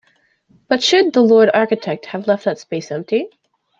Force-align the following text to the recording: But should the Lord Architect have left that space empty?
But 0.67 0.81
should 0.81 1.13
the 1.13 1.21
Lord 1.21 1.51
Architect 1.53 2.07
have 2.07 2.25
left 2.25 2.45
that 2.45 2.57
space 2.57 2.89
empty? 2.91 3.27